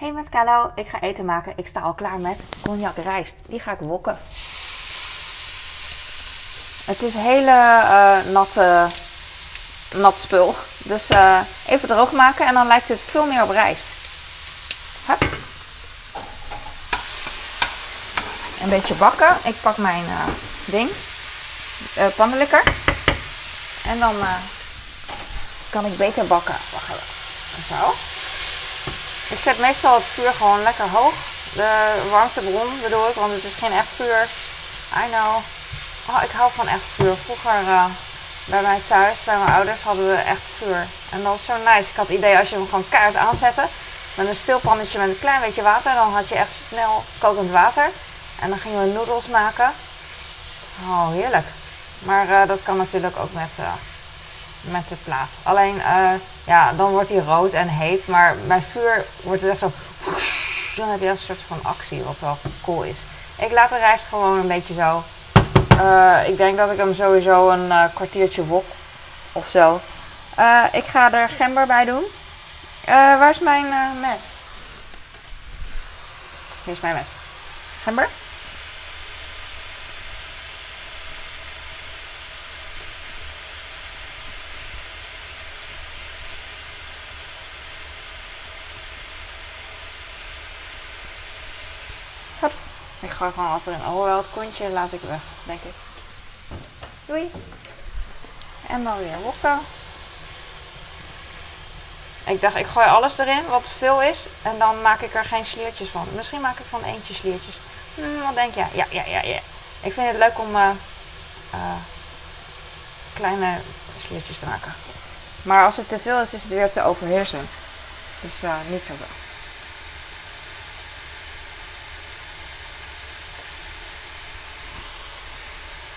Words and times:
Hey 0.00 0.12
met 0.12 0.28
Carlo, 0.28 0.72
ik 0.74 0.88
ga 0.88 1.00
eten 1.00 1.24
maken. 1.24 1.52
Ik 1.56 1.66
sta 1.66 1.80
al 1.80 1.94
klaar 1.94 2.18
met 2.18 2.40
cognac 2.62 2.96
rijst. 2.96 3.36
Die 3.46 3.60
ga 3.60 3.72
ik 3.72 3.78
wokken. 3.78 4.18
Het 6.84 7.02
is 7.02 7.14
hele 7.14 7.50
uh, 7.50 8.32
natte, 8.32 8.86
nat 9.94 10.20
spul. 10.20 10.54
Dus 10.78 11.10
uh, 11.10 11.40
even 11.66 11.88
droog 11.88 12.12
maken 12.12 12.46
en 12.46 12.54
dan 12.54 12.66
lijkt 12.66 12.88
het 12.88 13.00
veel 13.06 13.26
meer 13.26 13.42
op 13.42 13.50
rijst. 13.50 13.86
Hup. 15.06 15.22
Een 18.62 18.68
beetje 18.68 18.94
bakken. 18.94 19.36
Ik 19.44 19.60
pak 19.60 19.76
mijn 19.76 20.04
uh, 20.04 20.24
ding. 20.64 20.90
Pannenlikker. 22.16 22.62
En 23.84 23.98
dan 23.98 24.14
kan 25.70 25.84
ik 25.84 25.96
beter 25.96 26.26
bakken. 26.26 26.56
Wacht 26.72 26.88
even. 26.88 27.62
Zo. 27.62 27.94
Ik 29.30 29.38
zet 29.38 29.58
meestal 29.58 29.94
het 29.94 30.04
vuur 30.04 30.32
gewoon 30.32 30.62
lekker 30.62 30.88
hoog. 30.88 31.14
De 31.54 32.02
warmtebron 32.10 32.80
bedoel 32.82 33.08
ik, 33.08 33.14
want 33.14 33.32
het 33.32 33.44
is 33.44 33.54
geen 33.54 33.72
echt 33.72 33.88
vuur. 33.96 34.22
I 35.04 35.08
know. 35.10 35.36
Oh, 36.08 36.22
ik 36.22 36.30
hou 36.30 36.50
van 36.54 36.68
echt 36.68 36.82
vuur. 36.94 37.16
Vroeger 37.24 37.60
uh, 37.60 37.84
bij 38.44 38.62
mij 38.62 38.80
thuis, 38.86 39.24
bij 39.24 39.36
mijn 39.36 39.52
ouders, 39.52 39.82
hadden 39.82 40.08
we 40.10 40.16
echt 40.16 40.42
vuur. 40.58 40.86
En 41.10 41.22
dat 41.22 41.32
was 41.32 41.44
zo 41.44 41.56
nice. 41.56 41.90
Ik 41.90 41.96
had 41.96 42.08
het 42.08 42.16
idee 42.16 42.38
als 42.38 42.48
je 42.48 42.54
hem 42.54 42.64
gewoon 42.64 42.88
kaart 42.88 43.16
aanzette. 43.16 43.64
Met 44.14 44.28
een 44.28 44.36
stilpannetje 44.36 44.98
met 44.98 45.08
een 45.08 45.18
klein 45.18 45.40
beetje 45.40 45.62
water. 45.62 45.94
Dan 45.94 46.14
had 46.14 46.28
je 46.28 46.34
echt 46.34 46.56
snel 46.68 47.04
kokend 47.18 47.50
water. 47.50 47.90
En 48.40 48.48
dan 48.48 48.58
gingen 48.58 48.82
we 48.82 48.92
noedels 48.92 49.26
maken. 49.26 49.72
Oh, 50.88 51.10
heerlijk. 51.12 51.46
Maar 51.98 52.26
uh, 52.28 52.46
dat 52.46 52.62
kan 52.62 52.76
natuurlijk 52.76 53.16
ook 53.18 53.32
met... 53.32 53.50
Uh, 53.60 53.72
met 54.60 54.88
de 54.88 54.94
plaat. 55.04 55.28
Alleen, 55.42 55.74
uh, 55.74 56.10
ja, 56.44 56.72
dan 56.72 56.90
wordt 56.90 57.08
hij 57.10 57.18
rood 57.18 57.52
en 57.52 57.68
heet. 57.68 58.06
Maar 58.06 58.36
bij 58.46 58.62
vuur 58.62 59.04
wordt 59.22 59.42
het 59.42 59.50
echt 59.50 59.58
zo... 59.58 59.72
Dan 60.76 60.88
heb 60.88 61.00
je 61.00 61.06
een 61.06 61.18
soort 61.18 61.38
van 61.46 61.58
actie, 61.62 62.02
wat 62.02 62.20
wel 62.20 62.38
cool 62.62 62.82
is. 62.82 63.02
Ik 63.38 63.52
laat 63.52 63.68
de 63.68 63.78
rijst 63.78 64.06
gewoon 64.06 64.38
een 64.38 64.48
beetje 64.48 64.74
zo. 64.74 65.02
Uh, 65.80 66.28
ik 66.28 66.36
denk 66.36 66.56
dat 66.56 66.70
ik 66.70 66.76
hem 66.76 66.94
sowieso 66.94 67.50
een 67.50 67.66
uh, 67.66 67.84
kwartiertje 67.94 68.44
wok 68.44 68.64
of 69.32 69.48
zo. 69.48 69.80
ik 70.72 70.84
ga 70.84 71.12
er 71.12 71.28
gember 71.28 71.66
bij 71.66 71.84
doen. 71.84 72.02
waar 72.86 73.30
is 73.30 73.38
mijn 73.38 73.66
mes? 74.00 74.22
Hier 76.64 76.74
is 76.74 76.80
mijn 76.80 76.94
mes. 76.94 77.06
Gember? 77.82 78.08
Hup. 92.40 92.52
Gewoon 93.28 93.50
alles 93.50 93.66
erin. 93.66 93.86
Oh, 93.86 94.04
wel 94.04 94.16
het 94.16 94.30
kontje 94.34 94.68
laat 94.68 94.92
ik 94.92 95.00
weg, 95.00 95.20
denk 95.42 95.60
ik. 95.62 95.74
Doei. 97.06 97.30
En 98.66 98.84
dan 98.84 98.98
weer 98.98 99.18
wokken. 99.22 99.58
Ik 102.24 102.40
dacht, 102.40 102.56
ik 102.56 102.66
gooi 102.66 102.86
alles 102.86 103.18
erin 103.18 103.46
wat 103.48 103.62
veel 103.78 104.02
is. 104.02 104.26
En 104.42 104.58
dan 104.58 104.82
maak 104.82 105.00
ik 105.00 105.14
er 105.14 105.24
geen 105.24 105.46
sliertjes 105.46 105.88
van. 105.88 106.06
Misschien 106.12 106.40
maak 106.40 106.58
ik 106.58 106.64
van 106.68 106.84
eentje 106.84 107.14
sliertjes. 107.14 107.54
Hm, 107.94 108.22
wat 108.24 108.34
denk 108.34 108.54
je? 108.54 108.64
Ja, 108.72 108.86
ja, 108.90 109.04
ja, 109.06 109.22
ja. 109.22 109.40
Ik 109.80 109.92
vind 109.92 110.06
het 110.06 110.16
leuk 110.16 110.38
om 110.38 110.56
uh, 110.56 110.70
uh, 111.54 111.76
kleine 113.14 113.58
sliertjes 114.06 114.38
te 114.38 114.46
maken. 114.46 114.74
Maar 115.42 115.64
als 115.64 115.76
het 115.76 115.88
te 115.88 115.98
veel 115.98 116.20
is, 116.20 116.34
is 116.34 116.42
het 116.42 116.50
weer 116.50 116.72
te 116.72 116.82
overheersend. 116.82 117.50
Dus 118.20 118.42
uh, 118.42 118.54
niet 118.68 118.84
zo 118.84 118.92
wel. 118.98 119.29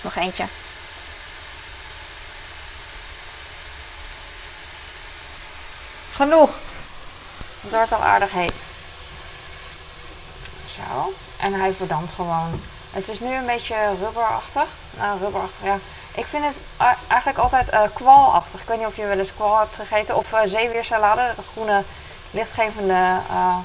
Nog 0.04 0.16
eentje. 0.16 0.46
Genoeg. 6.14 6.50
Het 7.62 7.72
wordt 7.72 7.92
al 7.92 8.04
aardig 8.04 8.32
heet. 8.32 8.54
Zo. 10.66 11.14
En 11.40 11.54
hij 11.54 11.74
verdampt 11.74 12.14
gewoon. 12.14 12.62
Het 12.92 13.08
is 13.08 13.20
nu 13.20 13.36
een 13.36 13.46
beetje 13.46 13.96
rubberachtig. 14.00 14.68
Nou, 14.98 15.20
rubberachtig, 15.20 15.64
ja. 15.64 15.78
Ik 16.14 16.26
vind 16.26 16.44
het 16.44 16.56
eigenlijk 17.08 17.40
altijd 17.40 17.74
uh, 17.74 17.82
kwalachtig. 17.94 18.62
Ik 18.62 18.68
weet 18.68 18.78
niet 18.78 18.88
of 18.88 18.96
je 18.96 19.06
wel 19.06 19.20
eens 19.20 19.34
kwal 19.34 19.60
hebt 19.60 19.76
gegeten. 19.76 20.16
Of 20.16 20.34
uh, 20.34 20.40
zeewiersalade. 20.46 21.34
De 21.36 21.42
groene 21.52 21.84
lichtgevende 22.32 23.20
uh, 23.32 23.58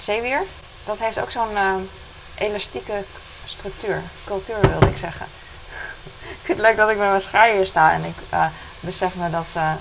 zeewier. 0.00 0.42
Dat 0.84 0.98
heeft 0.98 1.20
ook 1.20 1.30
zo'n 1.30 1.88
elastieke 2.34 3.04
structuur. 3.44 4.02
Cultuur 4.24 4.60
wilde 4.60 4.88
ik 4.88 4.98
zeggen. 4.98 5.26
Vind 6.44 6.58
het 6.58 6.66
leuk 6.66 6.76
dat 6.76 6.90
ik 6.90 6.98
met 6.98 7.08
mijn 7.08 7.20
schaar 7.20 7.66
sta 7.66 7.92
en 7.92 8.04
ik 8.04 8.16
uh, 8.32 8.46
besef 8.80 9.14
me 9.14 9.30
dat, 9.30 9.46
uh, 9.56 9.72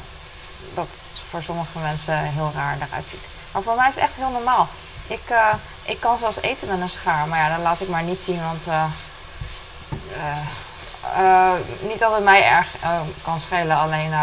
dat 0.73 0.87
voor 1.29 1.41
sommige 1.41 1.79
mensen 1.79 2.17
heel 2.17 2.51
raar 2.55 2.77
eruit 2.81 3.07
ziet. 3.07 3.27
Maar 3.51 3.61
voor 3.61 3.75
mij 3.75 3.89
is 3.89 3.95
het 3.95 4.03
echt 4.03 4.15
heel 4.15 4.29
normaal. 4.29 4.67
Ik, 5.07 5.29
uh, 5.31 5.53
ik 5.83 5.99
kan 5.99 6.17
zelfs 6.17 6.41
eten 6.41 6.67
met 6.67 6.81
een 6.81 6.89
schaar, 6.89 7.27
maar 7.27 7.39
ja, 7.39 7.55
dat 7.55 7.63
laat 7.63 7.81
ik 7.81 7.87
maar 7.87 8.03
niet 8.03 8.19
zien, 8.19 8.41
want 8.41 8.91
niet 11.81 11.99
dat 11.99 12.13
het 12.13 12.23
mij 12.23 12.43
erg 12.43 12.67
kan 13.23 13.39
schelen, 13.39 13.77
alleen 13.77 14.13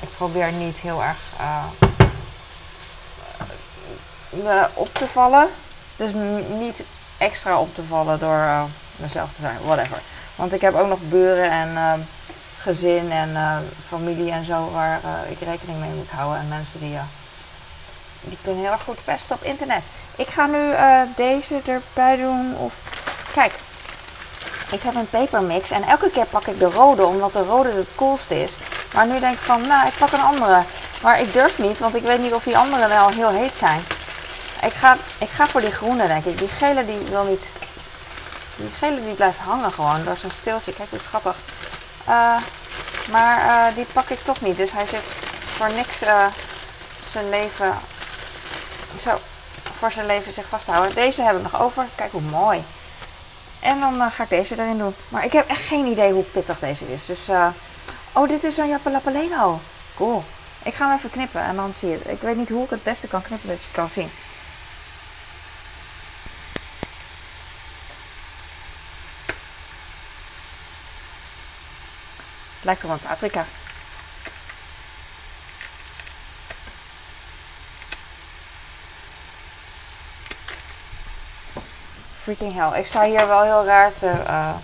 ik 0.00 0.08
probeer 0.16 0.52
niet 0.52 0.78
heel 0.78 1.02
erg 1.02 1.16
op 4.74 4.94
te 4.94 5.06
vallen. 5.06 5.48
Dus 5.96 6.10
niet 6.48 6.82
extra 7.18 7.58
op 7.58 7.74
te 7.74 7.84
vallen 7.84 8.18
door 8.18 8.68
mezelf 8.96 9.32
te 9.32 9.40
zijn, 9.40 9.58
whatever. 9.64 10.00
Want 10.40 10.52
ik 10.52 10.60
heb 10.60 10.74
ook 10.74 10.88
nog 10.88 10.98
buren 11.02 11.50
en 11.50 11.68
uh, 11.68 11.92
gezin 12.58 13.10
en 13.10 13.30
uh, 13.30 13.56
familie 13.88 14.32
en 14.32 14.44
zo 14.44 14.70
waar 14.72 15.00
uh, 15.04 15.30
ik 15.30 15.38
rekening 15.40 15.80
mee 15.80 15.90
moet 15.90 16.10
houden. 16.10 16.40
En 16.40 16.48
mensen 16.48 16.80
die, 16.80 16.98
die 18.20 18.38
kunnen 18.42 18.62
heel 18.62 18.72
erg 18.72 18.82
goed 18.82 19.04
pesten 19.04 19.36
op 19.36 19.42
internet. 19.42 19.82
Ik 20.16 20.26
ga 20.26 20.46
nu 20.46 20.72
deze 21.16 21.60
erbij 21.66 22.16
doen. 22.16 22.56
Of 22.56 22.74
kijk, 23.32 23.52
ik 24.70 24.82
heb 24.82 24.94
een 24.94 25.10
pepermix 25.10 25.70
en 25.70 25.82
elke 25.82 26.10
keer 26.10 26.26
pak 26.26 26.46
ik 26.46 26.58
de 26.58 26.70
rode 26.70 27.04
omdat 27.04 27.32
de 27.32 27.42
rode 27.42 27.70
het 27.70 27.94
coolste 27.94 28.42
is. 28.42 28.56
Maar 28.94 29.06
nu 29.06 29.20
denk 29.20 29.34
ik 29.34 29.40
van, 29.40 29.66
nou 29.66 29.86
ik 29.86 29.94
pak 29.98 30.12
een 30.12 30.20
andere. 30.20 30.62
Maar 31.02 31.20
ik 31.20 31.32
durf 31.32 31.58
niet, 31.58 31.78
want 31.78 31.94
ik 31.94 32.02
weet 32.02 32.20
niet 32.20 32.34
of 32.34 32.44
die 32.44 32.58
andere 32.58 32.88
wel 32.88 33.08
heel 33.08 33.30
heet 33.30 33.56
zijn. 33.56 33.80
Ik 34.64 34.72
ga, 34.72 34.96
ik 35.18 35.28
ga 35.28 35.46
voor 35.46 35.60
die 35.60 35.72
groene 35.72 36.06
denk 36.06 36.24
ik. 36.24 36.38
Die 36.38 36.48
gele 36.48 36.86
die 36.86 36.98
wil 37.10 37.24
niet 37.24 37.48
die 38.60 38.70
gele 38.78 39.04
die 39.04 39.14
blijft 39.14 39.38
hangen 39.38 39.70
gewoon. 39.70 40.08
Is 40.08 40.22
een 40.22 40.30
stiltje. 40.30 40.72
Kijk, 40.72 40.90
dit 40.90 41.00
is 41.00 41.06
schattig. 41.06 41.36
Uh, 42.08 42.36
maar 43.10 43.44
uh, 43.44 43.74
die 43.74 43.86
pak 43.92 44.08
ik 44.08 44.24
toch 44.24 44.40
niet. 44.40 44.56
Dus 44.56 44.72
hij 44.72 44.86
zit 44.86 45.02
voor 45.44 45.72
niks 45.72 46.02
uh, 46.02 46.26
zijn 47.02 47.28
leven... 47.28 47.74
Zo, 48.98 49.18
voor 49.78 49.90
zijn 49.90 50.06
leven 50.06 50.32
zich 50.32 50.48
vasthouden. 50.48 50.94
Deze 50.94 51.22
heb 51.22 51.36
ik 51.36 51.42
nog 51.42 51.60
over. 51.60 51.86
Kijk 51.94 52.12
hoe 52.12 52.20
mooi. 52.20 52.64
En 53.60 53.80
dan 53.80 54.10
ga 54.10 54.22
ik 54.22 54.28
deze 54.28 54.54
erin 54.54 54.78
doen. 54.78 54.94
Maar 55.08 55.24
ik 55.24 55.32
heb 55.32 55.48
echt 55.48 55.62
geen 55.62 55.86
idee 55.86 56.12
hoe 56.12 56.22
pittig 56.22 56.58
deze 56.58 56.92
is. 56.92 57.06
Dus, 57.06 57.28
oh, 58.12 58.28
dit 58.28 58.44
is 58.44 58.54
zo'n 58.54 58.68
Japalapaleno. 58.68 59.60
Cool. 59.96 60.24
Ik 60.62 60.74
ga 60.74 60.88
hem 60.88 60.96
even 60.96 61.10
knippen 61.10 61.40
en 61.40 61.56
dan 61.56 61.72
zie 61.74 61.88
je 61.88 61.98
het. 61.98 62.06
Ik 62.06 62.20
weet 62.20 62.36
niet 62.36 62.48
hoe 62.48 62.64
ik 62.64 62.70
het 62.70 62.82
beste 62.82 63.06
kan 63.06 63.22
knippen 63.22 63.48
dat 63.48 63.58
je 63.58 63.64
het 63.64 63.74
kan 63.74 63.88
zien. 63.88 64.10
Lijkt 72.70 72.82
een 72.82 73.08
paprika. 73.08 73.44
Freaking 82.22 82.54
hell. 82.54 82.78
Ik 82.78 82.86
sta 82.86 83.04
hier 83.04 83.26
wel 83.26 83.42
heel 83.42 83.64
raar 83.64 83.92
te, 83.92 84.06
uh, 84.06 84.54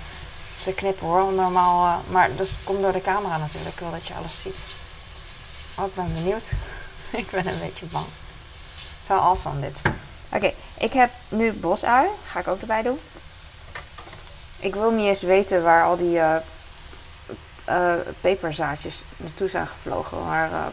te 0.62 0.72
knippen 0.72 1.06
hoor. 1.06 1.32
Normaal, 1.32 1.86
uh, 1.86 1.96
maar 2.08 2.36
dat 2.36 2.48
komt 2.64 2.80
door 2.80 2.92
de 2.92 3.02
camera 3.02 3.36
natuurlijk. 3.36 3.74
Ik 3.74 3.80
wil 3.80 3.90
dat 3.90 4.06
je 4.06 4.14
alles 4.14 4.42
ziet. 4.42 4.56
Oh, 5.74 5.86
ik 5.86 5.94
ben 5.94 6.14
benieuwd. 6.14 6.42
ik 7.22 7.30
ben 7.30 7.46
een 7.46 7.60
beetje 7.60 7.86
bang. 7.86 8.06
Zo 9.06 9.16
awesome 9.16 9.60
dit. 9.60 9.80
Oké, 10.32 10.52
ik 10.78 10.92
heb 10.92 11.10
nu 11.28 11.52
bosui. 11.52 12.08
Ga 12.26 12.40
ik 12.40 12.48
ook 12.48 12.60
erbij 12.60 12.82
doen. 12.82 13.00
Ik 14.58 14.74
wil 14.74 14.90
niet 14.90 15.06
eens 15.06 15.22
weten 15.22 15.62
waar 15.62 15.84
al 15.84 15.96
die 15.96 16.16
uh, 16.16 16.36
uh, 17.68 17.92
peperzaadjes 18.20 19.02
naartoe 19.16 19.48
zijn 19.48 19.66
gevlogen. 19.66 20.24
Maar 20.24 20.52
eh, 20.52 20.66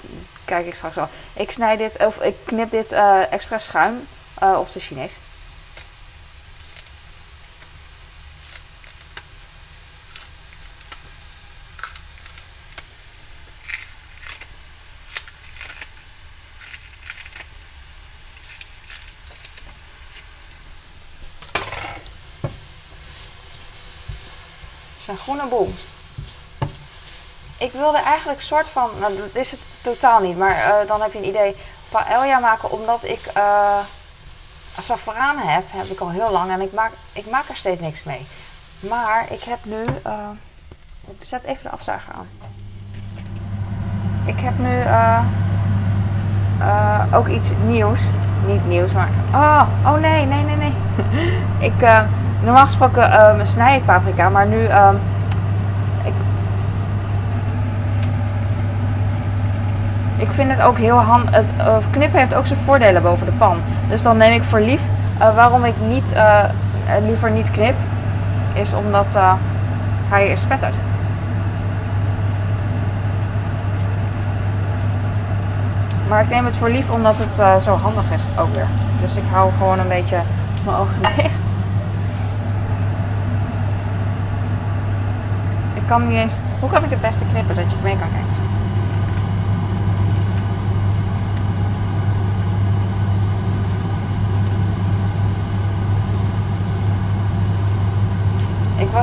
kijk 0.45 0.65
ik 0.65 0.75
straks 0.75 0.97
al. 0.97 1.07
Ik 1.33 1.51
snij 1.51 1.77
dit, 1.77 2.05
of 2.05 2.21
ik 2.21 2.35
knip 2.45 2.71
dit 2.71 2.91
eh, 2.91 3.31
expres 3.31 3.65
schuin 3.65 4.07
op 4.39 4.73
de 4.73 4.79
Chinees. 4.79 5.11
zijn 25.03 25.17
groene 25.17 25.45
boom. 25.45 25.73
Ik 27.63 27.71
wilde 27.71 27.97
eigenlijk 27.97 28.41
soort 28.41 28.69
van, 28.69 28.89
nou 28.99 29.15
dat 29.17 29.35
is 29.35 29.51
het 29.51 29.59
totaal 29.81 30.21
niet, 30.21 30.37
maar 30.37 30.55
eh, 30.55 30.87
dan 30.87 31.01
heb 31.01 31.11
je 31.11 31.17
een 31.17 31.27
idee, 31.27 31.55
paella 31.89 32.39
maken 32.39 32.71
omdat 32.71 33.03
ik 33.03 33.31
uh, 33.37 33.77
safraan 34.81 35.37
heb, 35.37 35.63
heb 35.67 35.85
ik 35.85 35.99
al 35.99 36.09
heel 36.09 36.31
lang 36.31 36.51
en 36.51 36.61
ik 36.61 36.73
maak, 36.73 36.91
ik 37.13 37.29
maak 37.29 37.49
er 37.49 37.55
steeds 37.55 37.79
niks 37.79 38.03
mee. 38.03 38.27
Maar 38.79 39.25
ik 39.29 39.43
heb 39.43 39.59
nu, 39.63 39.81
ik 41.05 41.23
zet 41.23 41.43
even 41.43 41.63
de 41.63 41.69
afzuiger 41.69 42.13
aan. 42.13 42.27
Ik 44.25 44.39
heb 44.39 44.53
nu 44.57 44.83
ook 47.17 47.27
iets 47.27 47.49
nieuws. 47.65 48.01
Niet 48.45 48.67
nieuws, 48.67 48.91
maar. 48.91 49.09
Oh, 49.33 49.67
oh 49.85 49.99
nee, 49.99 50.25
nee, 50.25 50.43
nee, 50.43 50.55
nee. 50.55 50.73
ik, 51.69 51.81
normaal 52.41 52.65
gesproken 52.65 53.47
snij 53.47 53.77
ik 53.77 53.85
paprika, 53.85 54.29
maar 54.29 54.47
nu. 54.47 54.67
Ik 60.17 60.29
vind 60.31 60.51
het 60.51 60.61
ook 60.61 60.77
heel 60.77 60.97
handig. 60.97 61.41
Uh, 61.57 61.77
knippen 61.91 62.19
heeft 62.19 62.33
ook 62.33 62.45
zijn 62.45 62.59
voordelen 62.65 63.01
boven 63.01 63.25
de 63.25 63.31
pan. 63.31 63.57
Dus 63.89 64.01
dan 64.01 64.17
neem 64.17 64.33
ik 64.33 64.43
voor 64.43 64.59
lief. 64.59 64.81
Uh, 65.19 65.35
waarom 65.35 65.65
ik 65.65 65.73
niet, 65.87 66.13
uh, 66.13 66.43
liever 67.05 67.31
niet 67.31 67.51
knip, 67.51 67.75
is 68.53 68.73
omdat 68.73 69.05
hij 70.09 70.35
spettert. 70.35 70.75
Maar 76.07 76.21
ik 76.21 76.29
neem 76.29 76.45
het 76.45 76.55
voor 76.57 76.69
lief 76.69 76.89
omdat 76.89 77.15
het 77.17 77.63
zo 77.63 77.75
handig 77.75 78.11
is 78.11 78.23
ook 78.39 78.53
weer. 78.53 78.67
Dus 79.01 79.15
ik 79.15 79.23
hou 79.31 79.51
gewoon 79.57 79.79
een 79.79 79.87
beetje 79.87 80.17
mijn 80.65 80.77
ogen 80.77 81.01
dicht. 81.15 81.43
Ik 85.73 85.89
kan 85.89 86.07
niet 86.07 86.17
eens. 86.17 86.39
Hoe 86.59 86.69
kan 86.69 86.83
ik 86.83 86.89
het 86.89 87.01
beste 87.01 87.25
knippen 87.31 87.55
dat 87.55 87.71
je 87.71 87.77
mee 87.83 87.97
kan 87.97 88.07
kijken? 88.11 88.42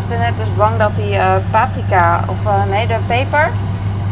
Was 0.09 0.19
net 0.19 0.37
dus 0.37 0.55
bang 0.57 0.77
dat 0.79 0.97
die 0.97 1.15
uh, 1.15 1.35
paprika, 1.51 2.21
of 2.27 2.45
uh, 2.45 2.65
nee, 2.71 2.87
de 2.87 2.99
peper, 3.07 3.51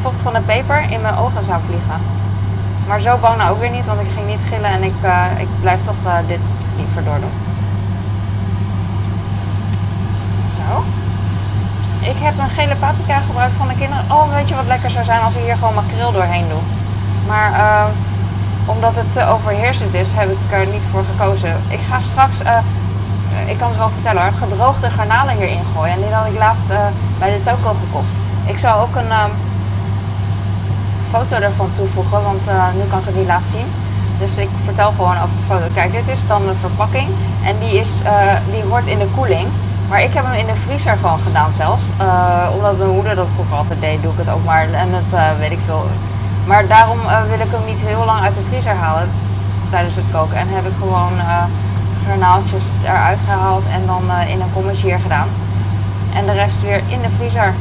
vocht 0.02 0.20
van 0.20 0.32
de 0.32 0.40
peper 0.40 0.90
in 0.90 1.00
mijn 1.00 1.17
ogen 1.17 1.44
zou 1.44 1.61
vliegen. 1.67 2.00
Maar 2.88 3.00
zo 3.00 3.17
bang 3.17 3.37
nou 3.37 3.50
ook 3.50 3.61
weer 3.61 3.70
niet, 3.70 3.87
want 3.87 4.00
ik 4.00 4.06
ging 4.14 4.26
niet 4.26 4.44
gillen 4.49 4.70
en 4.70 4.82
ik, 4.82 4.99
uh, 5.02 5.25
ik 5.38 5.49
blijf 5.61 5.81
toch 5.85 5.94
dit 6.26 6.40
liever 6.76 7.05
doordoen. 7.05 7.37
Zo. 10.56 10.85
Ik 12.00 12.19
heb 12.26 12.38
een 12.38 12.49
gele 12.58 12.75
paprika 12.75 13.19
gebruikt 13.19 13.55
van 13.56 13.69
de 13.69 13.75
kinderen. 13.75 14.05
Oh, 14.11 14.32
weet 14.35 14.49
je 14.49 14.55
wat 14.55 14.67
lekker 14.67 14.90
zou 14.90 15.05
zijn 15.05 15.20
als 15.20 15.35
ik 15.35 15.43
hier 15.43 15.56
gewoon 15.56 15.75
makreel 15.75 16.12
doorheen 16.12 16.49
doe. 16.49 16.62
Maar 17.26 17.50
omdat 18.67 18.94
het 18.94 19.12
te 19.12 19.25
overheersend 19.25 19.94
is, 19.94 20.08
heb 20.12 20.29
ik 20.31 20.38
er 20.50 20.67
niet 20.67 20.87
voor 20.90 21.05
gekozen. 21.12 21.56
Ik 21.69 21.81
ga 21.90 22.00
straks 22.00 22.37
ik 23.46 23.58
kan 23.58 23.69
het 23.69 23.76
wel 23.76 23.88
vertellen 23.88 24.23
hoor, 24.23 24.32
gedroogde 24.32 24.90
garnalen 24.90 25.37
hierin 25.37 25.64
gooien. 25.75 25.94
En 25.94 26.00
die 26.00 26.12
had 26.12 26.26
ik 26.26 26.38
laatst 26.38 26.70
uh, 26.70 26.79
bij 27.19 27.31
de 27.31 27.43
toko 27.43 27.76
gekocht. 27.85 28.14
Ik 28.46 28.58
zal 28.58 28.81
ook 28.81 28.94
een 28.96 29.12
um, 29.23 29.32
foto 31.11 31.37
ervan 31.37 31.70
toevoegen, 31.76 32.23
want 32.23 32.43
uh, 32.49 32.64
nu 32.75 32.82
kan 32.90 32.99
ik 32.99 33.05
het 33.05 33.17
niet 33.17 33.26
laten 33.26 33.50
zien. 33.50 33.69
Dus 34.19 34.37
ik 34.37 34.49
vertel 34.64 34.90
gewoon 34.90 35.17
over 35.23 35.37
de 35.40 35.46
foto. 35.49 35.64
Kijk, 35.75 35.93
dit 35.93 36.08
is 36.08 36.26
dan 36.26 36.43
de 36.46 36.55
verpakking 36.61 37.08
en 37.44 37.55
die, 37.58 37.81
is, 37.81 37.90
die 38.50 38.62
hoort 38.69 38.87
in 38.87 38.99
de 38.99 39.08
koeling. 39.17 39.46
Maar 39.88 40.02
ik 40.02 40.14
heb 40.14 40.25
hem 40.25 40.38
in 40.43 40.46
de 40.46 40.61
vriezer 40.67 40.96
gewoon 40.96 41.19
gedaan 41.19 41.52
zelfs. 41.52 41.82
omdat 42.55 42.79
mijn 42.79 42.90
moeder 42.90 43.14
dat 43.14 43.26
vroeger 43.35 43.56
altijd 43.56 43.81
deed, 43.81 44.02
doe 44.02 44.12
ik 44.12 44.19
het 44.19 44.31
ook 44.31 44.44
maar. 44.44 44.73
En 44.73 44.88
dat 44.90 45.20
weet 45.38 45.50
ik 45.50 45.58
veel. 45.67 45.87
Maar 46.46 46.67
daarom 46.67 46.99
wil 47.29 47.40
ik 47.46 47.50
hem 47.50 47.64
niet 47.67 47.81
heel 47.81 48.05
lang 48.05 48.20
uit 48.23 48.35
de 48.35 48.46
vriezer 48.49 48.75
halen 48.75 49.08
tijdens 49.70 49.96
het 49.96 50.05
koken. 50.12 50.37
En 50.37 50.49
heb 50.49 50.67
ik 50.67 50.76
gewoon 50.79 51.12
garnaaltjes 52.08 52.64
eruit 52.84 53.20
gehaald 53.28 53.64
en 53.76 53.82
dan 53.87 54.02
uh, 54.06 54.31
in 54.32 54.40
een 54.40 54.52
kommetje 54.52 54.87
hier 54.87 55.00
gedaan. 55.06 55.28
En 56.14 56.25
de 56.26 56.32
rest 56.32 56.60
weer 56.60 56.81
in 56.94 57.00
de 57.02 57.12
vriezer. 57.16 57.55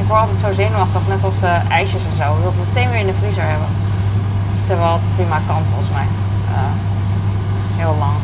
Ik 0.00 0.06
word 0.06 0.20
altijd 0.20 0.38
zo 0.38 0.52
zenuwachtig, 0.52 1.00
net 1.08 1.24
als 1.24 1.38
uh, 1.42 1.70
ijsjes 1.70 2.02
en 2.10 2.16
zo. 2.16 2.26
Ik 2.36 2.42
wil 2.42 2.52
het 2.56 2.66
meteen 2.66 2.90
weer 2.90 3.00
in 3.00 3.06
de 3.06 3.20
vriezer 3.22 3.42
hebben. 3.42 3.68
Terwijl 4.66 4.92
het 4.92 5.14
prima 5.16 5.38
kan 5.46 5.62
volgens 5.70 5.92
mij. 5.98 6.08
Uh, 6.52 6.72
heel 7.80 7.96
lang. 7.98 8.16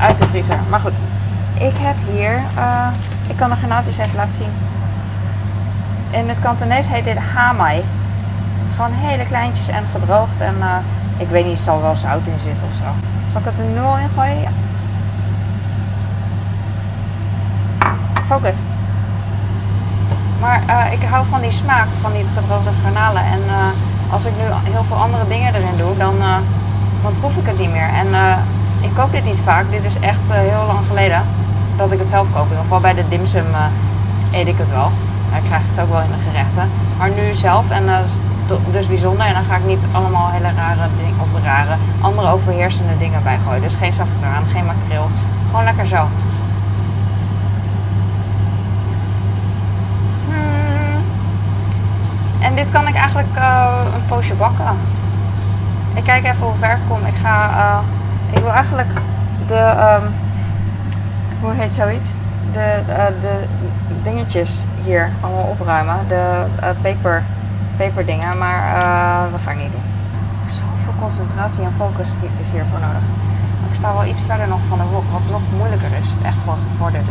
Uit 0.00 0.18
de 0.18 0.26
vriezer. 0.26 0.58
Maar 0.70 0.80
goed. 0.80 0.96
Ik 1.54 1.76
heb 1.76 1.96
hier, 2.10 2.42
ik 3.28 3.36
kan 3.36 3.50
de 3.50 3.56
garnaaltjes 3.56 3.98
even 3.98 4.16
laten 4.16 4.34
zien. 4.34 4.52
In 6.10 6.28
het 6.28 6.40
Kantonees 6.40 6.88
heet 6.88 7.04
dit 7.04 7.18
hamai. 7.34 7.84
Gewoon 8.74 8.92
hele 8.92 9.24
kleintjes 9.24 9.68
en 9.68 9.84
gedroogd. 9.92 10.40
En 10.40 10.56
ik 11.16 11.28
weet 11.28 11.46
niet, 11.46 11.58
zal 11.58 11.82
wel 11.82 11.96
zout 11.96 12.26
in 12.26 12.40
zitten 12.42 12.66
of 12.66 12.76
zo. 12.76 12.90
Zal 13.32 13.40
ik 13.40 13.46
het 13.46 13.58
er 13.58 13.64
nu 13.64 13.80
al 13.80 13.98
in 13.98 14.08
gooien? 14.14 14.40
Ja. 14.40 14.50
Focus. 18.26 18.56
Maar 20.40 20.62
uh, 20.68 20.92
ik 20.92 21.02
hou 21.10 21.26
van 21.30 21.40
die 21.40 21.50
smaak 21.50 21.86
van 22.00 22.12
die 22.12 22.24
gedroogde 22.34 22.70
garnalen. 22.82 23.22
En 23.22 23.40
uh, 23.46 23.54
als 24.12 24.24
ik 24.24 24.32
nu 24.36 24.72
heel 24.72 24.84
veel 24.84 24.96
andere 24.96 25.28
dingen 25.28 25.54
erin 25.54 25.76
doe, 25.76 25.96
dan, 25.96 26.14
uh, 26.16 26.36
dan 27.02 27.12
proef 27.20 27.36
ik 27.36 27.46
het 27.46 27.58
niet 27.58 27.72
meer. 27.72 27.88
En 27.88 28.06
ik 28.80 28.90
kook 28.94 29.12
dit 29.12 29.24
niet 29.24 29.40
vaak. 29.44 29.64
Dit 29.70 29.84
is 29.84 29.98
echt 29.98 30.26
heel 30.30 30.66
lang 30.66 30.86
geleden 30.88 31.22
dat 31.76 31.92
ik 31.92 31.98
het 31.98 32.10
zelf 32.10 32.26
kook. 32.32 32.42
In 32.42 32.48
ieder 32.48 32.62
geval 32.62 32.80
bij 32.80 32.94
de 32.94 33.08
dimsum 33.08 33.46
eet 34.32 34.46
ik 34.46 34.58
het 34.58 34.70
wel. 34.70 34.90
Ik 35.36 35.44
krijg 35.44 35.62
het 35.70 35.80
ook 35.80 35.90
wel 35.90 36.00
in 36.00 36.10
de 36.16 36.30
gerechten. 36.30 36.70
Maar 36.98 37.10
nu 37.10 37.34
zelf, 37.34 37.70
en 37.70 37.84
dus 38.70 38.86
bijzonder. 38.86 39.26
En 39.26 39.34
dan 39.34 39.44
ga 39.44 39.56
ik 39.56 39.64
niet 39.66 39.84
allemaal 39.92 40.30
hele 40.30 40.50
rare 40.56 40.88
dingen, 40.96 41.20
of 41.20 41.42
rare, 41.44 41.74
andere 42.00 42.28
overheersende 42.28 42.98
dingen 42.98 43.22
bij 43.22 43.38
gooien. 43.44 43.62
Dus 43.62 43.74
geen 43.74 43.92
safraan, 43.92 44.44
geen 44.52 44.64
makreel. 44.64 45.08
Gewoon 45.46 45.64
lekker 45.64 45.86
zo. 45.86 46.08
Hmm. 50.28 51.02
En 52.40 52.54
dit 52.54 52.70
kan 52.70 52.88
ik 52.88 52.94
eigenlijk 52.94 53.36
uh, 53.36 53.80
een 53.94 54.06
poosje 54.08 54.34
bakken. 54.34 54.76
Ik 55.94 56.04
kijk 56.04 56.24
even 56.24 56.44
hoe 56.44 56.54
ver 56.58 56.72
ik 56.72 56.78
kom. 56.88 57.06
Ik 57.06 57.14
ga, 57.22 57.50
uh, 57.50 57.78
ik 58.30 58.38
wil 58.38 58.52
eigenlijk 58.52 58.90
de, 59.46 59.74
um, 60.02 60.14
hoe 61.40 61.52
heet 61.52 61.74
zoiets? 61.74 62.08
De, 62.52 62.82
de, 62.86 63.12
de, 63.20 63.44
dingetjes 64.02 64.64
hier 64.84 65.10
allemaal 65.20 65.56
opruimen. 65.58 65.96
De 66.08 66.44
uh, 66.60 66.68
paper 66.82 67.22
peperdingen, 67.76 68.38
maar 68.38 68.60
uh, 68.76 69.32
dat 69.32 69.40
ga 69.44 69.50
ik 69.50 69.60
niet 69.64 69.74
doen. 69.76 69.88
Zoveel 70.58 70.96
concentratie 71.04 71.64
en 71.64 71.74
focus 71.82 72.08
is 72.42 72.50
hiervoor 72.54 72.80
nodig. 72.86 73.06
Ik 73.70 73.74
sta 73.80 73.92
wel 73.92 74.10
iets 74.12 74.22
verder 74.26 74.48
nog 74.48 74.62
van 74.68 74.78
de 74.78 74.88
wok, 74.92 75.06
wat 75.12 75.26
nog 75.30 75.44
moeilijker 75.58 75.92
is. 76.02 76.08
Echt 76.30 76.44
wel 76.44 76.58
gevorderd 76.66 77.06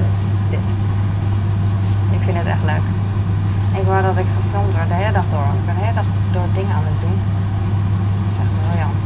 dit. 0.50 0.66
Ik 2.18 2.22
vind 2.26 2.38
het 2.38 2.50
echt 2.56 2.66
leuk. 2.72 2.86
Ik 3.80 3.86
wou 3.90 4.02
dat 4.10 4.18
ik 4.24 4.30
gefilmd 4.38 4.74
werd 4.76 4.90
de 4.94 5.00
hele 5.02 5.16
dag 5.20 5.28
door, 5.32 5.46
want 5.50 5.60
ik 5.62 5.66
ben 5.66 5.76
de 5.76 5.86
hele 5.86 6.00
dag 6.02 6.10
door 6.36 6.48
dingen 6.58 6.76
aan 6.78 6.88
het 6.92 7.00
doen. 7.04 7.18
Dat 8.22 8.30
is 8.32 8.40
echt 8.44 8.54
briljant. 8.66 9.00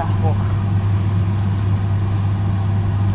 Dagboek. 0.00 0.40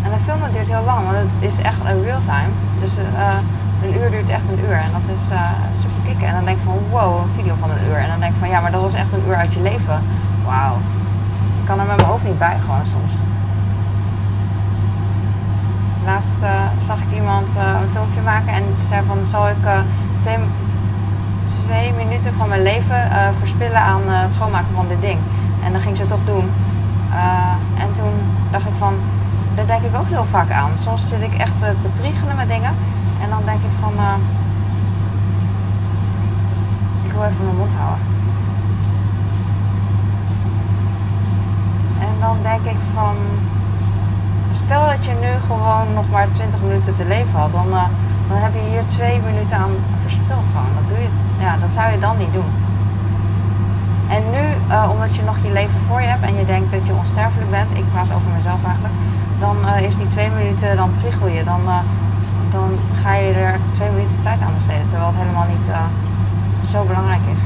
En 0.03 0.09
de 0.15 0.21
film 0.27 0.39
duurt 0.53 0.71
heel 0.75 0.85
lang, 0.91 1.01
want 1.07 1.17
het 1.25 1.43
is 1.51 1.57
echt 1.69 1.81
real 2.05 2.23
time. 2.31 2.51
Dus 2.83 2.93
uh, 2.97 3.39
een 3.83 3.93
uur 3.99 4.09
duurt 4.13 4.29
echt 4.37 4.47
een 4.51 4.61
uur 4.65 4.77
en 4.85 4.91
dat 4.97 5.07
is 5.15 5.23
uh, 5.31 5.51
super 5.81 5.92
En 6.05 6.33
dan 6.33 6.45
denk 6.45 6.57
ik 6.57 6.63
van 6.63 6.79
wow, 6.89 7.23
een 7.23 7.33
video 7.35 7.55
van 7.59 7.69
een 7.69 7.83
uur. 7.87 7.97
En 7.97 8.07
dan 8.07 8.19
denk 8.19 8.33
ik 8.33 8.39
van 8.39 8.49
ja, 8.49 8.59
maar 8.61 8.71
dat 8.71 8.81
was 8.81 8.93
echt 8.93 9.13
een 9.13 9.23
uur 9.27 9.35
uit 9.35 9.53
je 9.53 9.61
leven. 9.61 9.99
Wauw. 10.45 10.75
Ik 11.59 11.65
kan 11.65 11.79
er 11.79 11.85
met 11.85 11.95
mijn 11.95 12.09
hoofd 12.09 12.23
niet 12.23 12.39
bij 12.39 12.57
gewoon 12.65 12.85
soms. 12.85 13.13
Laatst 16.05 16.41
uh, 16.41 16.49
zag 16.87 16.97
ik 17.01 17.11
iemand 17.15 17.47
uh, 17.55 17.63
een 17.81 17.87
filmpje 17.87 18.21
maken 18.21 18.53
en 18.53 18.63
ze 18.77 18.85
zei 18.85 19.01
van 19.07 19.25
zal 19.25 19.47
ik 19.47 19.63
twee, 20.21 20.37
twee, 21.65 21.93
minuten 21.93 22.33
van 22.33 22.49
mijn 22.49 22.63
leven 22.63 23.01
verspillen 23.39 23.81
aan 23.81 24.01
het 24.05 24.33
schoonmaken 24.33 24.73
van 24.75 24.87
dit 24.87 25.01
ding. 25.01 25.19
En 25.65 25.71
dan 25.71 25.81
ging 25.81 25.97
ze 25.97 26.07
toch 26.07 26.25
doen. 26.25 26.51
en 27.77 27.93
toen 27.93 28.13
dacht 28.51 28.65
ik 28.65 28.77
van, 28.77 28.93
daar 29.55 29.65
denk 29.65 29.81
ik 29.81 29.95
ook 29.95 30.07
heel 30.07 30.25
vaak 30.25 30.51
aan. 30.51 30.71
Soms 30.75 31.09
zit 31.09 31.21
ik 31.21 31.33
echt 31.33 31.59
te 31.59 31.89
priegelen 31.99 32.35
met 32.35 32.47
dingen. 32.47 32.73
En 33.23 33.29
dan 33.29 33.41
denk 33.45 33.59
ik 33.59 33.75
van, 33.79 33.93
even 37.21 37.45
mijn 37.45 37.61
mond 37.61 37.73
houden. 37.73 38.05
En 42.07 42.13
dan 42.25 42.37
denk 42.49 42.63
ik 42.73 42.79
van, 42.93 43.15
stel 44.63 44.85
dat 44.91 45.05
je 45.05 45.13
nu 45.25 45.31
gewoon 45.49 45.87
nog 45.93 46.07
maar 46.09 46.27
20 46.31 46.59
minuten 46.65 46.95
te 46.95 47.05
leven 47.05 47.39
had, 47.39 47.51
dan, 47.51 47.67
uh, 47.67 47.85
dan 48.29 48.37
heb 48.45 48.53
je 48.53 48.69
hier 48.71 48.85
twee 48.97 49.17
minuten 49.27 49.57
aan 49.57 49.75
verspild 50.01 50.45
gewoon. 50.53 50.73
Dat, 50.79 50.87
doe 50.91 50.99
je, 51.05 51.11
ja, 51.45 51.51
dat 51.63 51.71
zou 51.77 51.85
je 51.91 51.99
dan 51.99 52.17
niet 52.17 52.33
doen. 52.39 52.51
En 54.15 54.23
nu, 54.35 54.45
uh, 54.69 54.89
omdat 54.93 55.15
je 55.15 55.23
nog 55.23 55.37
je 55.45 55.51
leven 55.59 55.79
voor 55.87 56.01
je 56.01 56.07
hebt 56.13 56.23
en 56.29 56.35
je 56.41 56.45
denkt 56.45 56.71
dat 56.71 56.85
je 56.87 57.01
onsterfelijk 57.03 57.51
bent, 57.57 57.69
ik 57.81 57.91
praat 57.91 58.13
over 58.15 58.29
mezelf 58.37 58.61
eigenlijk, 58.71 58.95
dan 59.39 59.57
is 59.89 59.95
die 59.97 60.07
twee 60.07 60.29
minuten, 60.29 60.75
dan 60.75 60.89
priegel 60.99 61.27
je. 61.27 61.43
Dan, 61.43 61.61
dan 62.55 62.69
ga 63.01 63.13
je 63.13 63.31
er 63.33 63.59
twee 63.77 63.91
minuten 63.95 64.21
tijd 64.21 64.41
aan 64.41 64.57
besteden. 64.57 64.87
Terwijl 64.89 65.11
het 65.11 65.21
helemaal 65.23 65.49
niet 65.55 65.67
eh, 65.69 65.79
zo 66.75 66.83
belangrijk 66.93 67.25
is. 67.35 67.41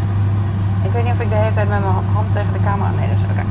Ik 0.87 0.91
weet 0.93 1.03
niet 1.03 1.15
of 1.17 1.21
ik 1.25 1.29
de 1.29 1.39
hele 1.43 1.53
tijd 1.57 1.69
met 1.69 1.81
mijn 1.87 2.07
hand 2.17 2.29
tegen 2.37 2.53
de 2.57 2.63
camera. 2.67 2.89
Nee, 2.99 3.09
dus 3.13 3.23
oké. 3.31 3.43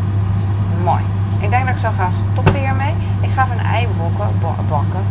Mooi. 0.88 1.02
Ik 1.44 1.50
denk 1.50 1.64
dat 1.66 1.74
ik 1.76 1.80
zo 1.86 1.90
ga 1.98 2.06
stoppen 2.32 2.54
hiermee. 2.64 2.94
Ik 3.26 3.30
ga 3.34 3.40
even 3.44 3.58
een 3.58 3.70
ei 3.76 3.82
bokken, 3.98 4.28
bakken. 4.68 5.02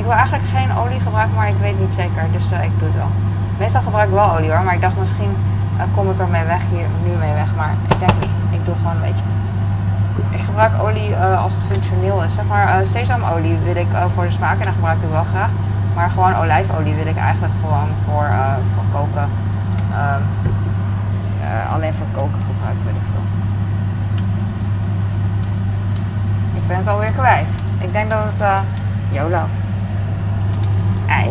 Ik 0.00 0.04
wil 0.08 0.16
eigenlijk 0.22 0.46
geen 0.56 0.70
olie 0.80 1.00
gebruiken, 1.06 1.34
maar 1.38 1.48
ik 1.54 1.60
weet 1.66 1.78
niet 1.82 1.94
zeker. 2.02 2.22
Dus 2.36 2.46
uh, 2.52 2.68
ik 2.68 2.74
doe 2.78 2.88
het 2.88 2.96
wel. 3.02 3.10
Meestal 3.58 3.82
gebruik 3.82 4.08
ik 4.08 4.14
wel 4.14 4.30
olie 4.36 4.50
hoor, 4.52 4.64
maar 4.64 4.74
ik 4.74 4.84
dacht 4.86 4.96
misschien 5.04 5.32
uh, 5.76 5.82
kom 5.94 6.10
ik 6.10 6.18
er 6.20 6.28
mee 6.36 6.46
weg 6.54 6.62
hier, 6.72 6.88
nu 7.06 7.12
mee 7.24 7.34
weg. 7.42 7.50
Maar 7.60 7.72
ik 7.90 7.98
denk 7.98 8.14
niet. 8.22 8.36
Ik 8.58 8.62
doe 8.66 8.74
gewoon 8.80 8.96
een 8.96 9.06
beetje. 9.08 9.26
Ik 10.36 10.42
gebruik 10.48 10.72
olie 10.86 11.10
uh, 11.10 11.42
als 11.44 11.54
het 11.54 11.64
functioneel 11.70 12.22
is. 12.26 12.34
Zeg 12.34 12.46
maar 12.52 12.86
sesamolie 12.86 13.58
wil 13.66 13.76
ik 13.76 13.90
voor 14.14 14.24
de 14.24 14.36
smaak 14.38 14.58
en 14.60 14.66
dat 14.68 14.74
gebruik 14.78 14.98
ik 15.02 15.10
wel 15.10 15.28
graag. 15.34 15.52
Maar 15.94 16.10
gewoon 16.10 16.34
olijfolie 16.42 16.94
wil 16.94 17.06
ik 17.06 17.16
eigenlijk 17.16 17.54
gewoon 17.62 17.88
voor, 18.04 18.26
voor 18.74 18.86
koken. 18.92 19.28
Ehm, 19.94 20.22
alleen 21.72 21.94
voor 21.94 22.06
koken 22.12 22.40
gebruiken, 22.46 22.84
weet 22.84 22.94
ik 22.94 23.00
veel. 23.12 23.22
Ik 26.54 26.66
ben 26.66 26.76
het 26.76 26.88
alweer 26.88 27.10
kwijt. 27.10 27.46
Ik 27.78 27.92
denk 27.92 28.10
dat 28.10 28.20
het 28.24 28.40
uh, 28.40 28.60
YOLO. 29.10 29.44
Ei. 31.06 31.30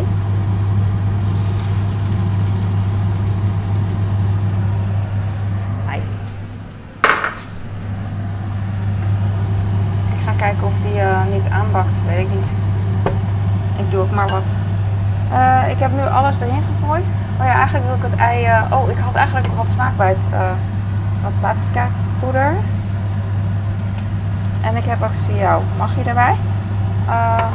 Ik 10.12 10.30
ga 10.30 10.32
kijken 10.36 10.66
of 10.66 10.72
die 10.82 11.00
uh, 11.00 11.24
niet 11.32 11.48
aanbakt, 11.50 12.04
weet 12.06 12.26
ik 12.26 12.34
niet. 12.34 12.46
Ik 13.76 13.90
doe 13.90 14.00
ook 14.00 14.10
maar 14.10 14.28
wat. 14.28 14.73
Uh, 15.34 15.70
ik 15.70 15.78
heb 15.78 15.92
nu 15.92 16.00
alles 16.00 16.40
erin 16.40 16.62
gegooid. 16.62 17.08
Oh 17.40 17.44
ja, 17.44 17.52
eigenlijk 17.52 17.86
wil 17.86 17.94
ik 17.94 18.02
het 18.02 18.14
ei. 18.14 18.46
Uh, 18.46 18.72
oh, 18.72 18.90
ik 18.90 18.98
had 18.98 19.14
eigenlijk 19.14 19.46
wat 19.56 19.70
smaak 19.70 19.96
bij 19.96 20.08
het. 20.08 20.32
Uh, 20.32 20.40
wat 21.22 21.32
paprika 21.40 21.88
poeder. 22.18 22.52
En 24.60 24.76
ik 24.76 24.84
heb 24.84 25.02
ook 25.02 25.14
CEO. 25.14 25.62
Mag 25.78 25.94
je 25.96 26.02
erbij? 26.02 26.36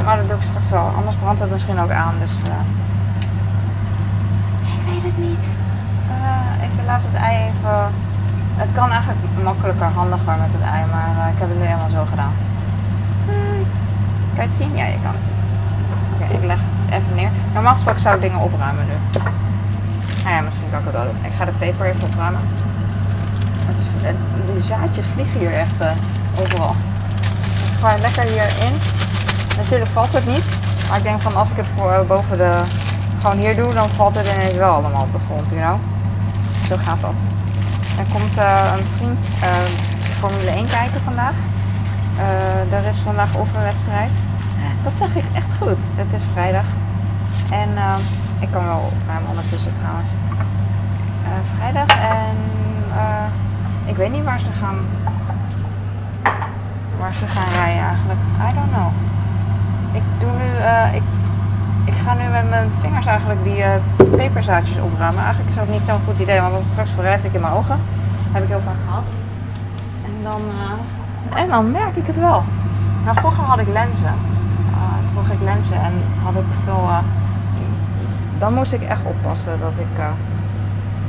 Maar 0.06 0.18
dat 0.18 0.28
doe 0.28 0.38
ik 0.38 0.44
straks 0.44 0.70
wel. 0.70 0.92
Anders 0.98 1.16
brandt 1.16 1.40
het 1.40 1.52
misschien 1.52 1.80
ook 1.80 1.90
aan. 1.90 2.14
Dus. 2.20 2.42
Ik 4.62 4.82
weet 4.86 5.04
het 5.04 5.18
niet. 5.18 5.46
ik 6.62 6.86
laat 6.86 7.02
het 7.04 7.22
ei 7.22 7.36
even. 7.36 7.92
Het 8.56 8.70
kan 8.74 8.92
eigenlijk 8.92 9.44
makkelijker, 9.44 9.86
handiger 9.86 10.38
met 10.38 10.50
het 10.52 10.72
ei. 10.74 10.84
Maar 10.92 11.30
ik 11.34 11.40
heb 11.40 11.50
het 11.50 11.58
nu 11.58 11.66
helemaal 11.66 11.90
zo 11.90 12.06
gedaan. 12.10 12.34
Kan 14.36 14.44
je 14.44 14.50
het 14.50 14.56
zien? 14.56 14.76
Ja, 14.76 14.86
je 14.86 15.00
kan 15.04 15.12
het 15.14 15.24
zien. 15.24 15.40
Oké, 16.14 16.24
okay, 16.24 16.36
ik 16.36 16.46
leg 16.46 16.62
even 16.92 17.16
neer. 17.16 17.30
Normaal 17.54 17.74
gesproken 17.74 18.02
zou 18.02 18.16
ik 18.16 18.22
dingen 18.22 18.40
opruimen 18.40 18.86
nu. 18.86 19.20
Nou 20.24 20.36
ja, 20.36 20.42
misschien 20.42 20.70
kan 20.70 20.80
ik 20.80 20.86
het 20.86 20.94
wel 20.94 21.04
doen. 21.04 21.26
Ik 21.26 21.32
ga 21.38 21.46
de 21.46 21.52
paper 21.52 21.86
even 21.86 22.04
opruimen. 22.04 22.42
Die 24.46 24.62
zaadjes 24.62 25.06
vliegen 25.14 25.40
hier 25.40 25.54
echt 25.54 25.82
uh, 25.82 25.92
overal. 26.42 26.76
Ik 27.72 27.80
ga 27.80 27.98
lekker 27.98 28.24
hierin. 28.24 28.74
Natuurlijk 29.58 29.92
valt 29.92 30.14
het 30.14 30.26
niet. 30.26 30.44
Maar 30.90 30.98
ik 30.98 31.04
denk 31.04 31.22
van 31.22 31.36
als 31.36 31.50
ik 31.50 31.58
het 31.58 31.68
voor, 31.76 31.92
uh, 31.92 32.02
boven 32.02 32.38
de... 32.38 32.62
Gewoon 33.22 33.38
hier 33.38 33.56
doe, 33.56 33.74
dan 33.74 33.90
valt 33.90 34.16
het 34.16 34.28
ineens 34.34 34.58
wel 34.58 34.74
allemaal 34.74 35.02
op 35.02 35.12
de 35.12 35.20
grond, 35.26 35.50
you 35.50 35.62
know. 35.62 35.80
Zo 36.68 36.76
gaat 36.86 37.02
dat. 37.02 37.20
Er 37.98 38.06
komt 38.14 38.38
uh, 38.38 38.72
een 38.78 38.86
vriend 38.98 39.26
Formule 40.20 40.50
1 40.50 40.66
kijken 40.66 41.02
vandaag. 41.04 41.34
er 42.72 42.90
is 42.90 42.98
vandaag 42.98 43.40
oefenwedstrijd. 43.40 44.12
Dat 44.84 44.94
zag 44.98 45.16
ik 45.16 45.26
echt 45.34 45.54
goed. 45.62 45.78
Het 45.96 46.14
is 46.14 46.24
vrijdag. 46.34 46.66
En 47.52 47.70
ik 48.40 48.52
kan 48.52 48.66
wel 48.66 48.92
opruimen 48.94 49.30
ondertussen 49.30 49.74
trouwens. 49.80 50.12
Uh, 51.24 51.58
vrijdag 51.58 51.88
en 51.88 52.36
uh, 52.96 53.26
ik 53.86 53.96
weet 53.96 54.12
niet 54.12 54.24
waar 54.24 54.40
ze 54.40 54.52
gaan. 54.60 54.78
Waar 57.00 57.14
ze 57.14 57.28
gaan 57.28 57.52
rijden 57.54 57.84
eigenlijk. 57.84 58.20
I 58.50 58.54
don't 58.54 58.72
know. 58.72 58.92
Ik 59.92 60.02
doe 60.18 60.32
nu. 60.32 60.50
Uh, 60.58 60.96
ik, 60.96 61.04
ik 61.86 61.94
ga 61.94 62.14
nu 62.14 62.24
met 62.24 62.50
mijn 62.50 62.70
vingers 62.82 63.06
eigenlijk 63.06 63.44
die 63.44 63.64
peperzaadjes 64.16 64.78
opruimen. 64.78 65.24
Eigenlijk 65.24 65.50
is 65.50 65.56
dat 65.56 65.70
niet 65.70 65.86
zo'n 65.86 66.02
goed 66.06 66.20
idee, 66.20 66.42
want 66.42 66.54
dan 66.54 66.64
straks 66.64 66.90
verrijf 66.90 67.24
ik 67.24 67.34
in 67.34 67.42
mijn 67.42 67.54
ogen. 67.54 67.80
Heb 68.32 68.44
ik 68.44 68.50
heel 68.50 68.62
vaak 68.66 68.82
gehad. 68.88 69.08
En 70.06 70.24
dan, 70.24 70.42
en 71.36 71.50
dan 71.50 71.72
merk 71.72 71.96
ik 71.96 72.08
het 72.08 72.20
wel. 72.20 72.44
Nou, 73.04 73.18
vroeger 73.18 73.44
had 73.44 73.60
ik 73.60 73.68
lenzen. 73.68 74.14
Droeg 75.24 75.38
ik 75.38 75.44
lenzen 75.44 75.76
en 75.76 75.94
had 76.24 76.36
ik 76.36 76.46
veel 76.64 76.90
dan 78.38 78.54
moest 78.54 78.74
ik 78.74 78.82
echt 78.82 79.04
oppassen 79.04 79.60
dat 79.60 79.72
ik 79.76 80.00
uh, 80.00 80.06